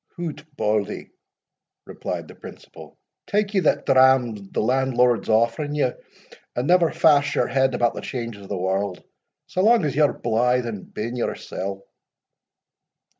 [0.17, 1.11] "Hout, Bauldie,"
[1.85, 5.91] replied the principal, "tak ye that dram the landlord's offering ye,
[6.55, 9.03] and never fash your head about the changes o' the warld,
[9.45, 11.85] sae lang as ye're blithe and bien yoursell."